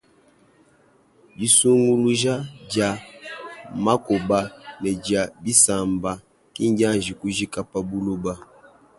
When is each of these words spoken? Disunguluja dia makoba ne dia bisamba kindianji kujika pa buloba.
Disunguluja 1.37 2.35
dia 2.71 2.91
makoba 3.85 4.39
ne 4.81 4.91
dia 5.03 5.23
bisamba 5.43 6.11
kindianji 6.53 7.11
kujika 7.19 7.59
pa 7.71 7.79
buloba. 7.89 8.33